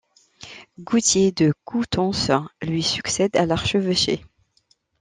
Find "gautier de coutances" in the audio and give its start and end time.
0.79-2.31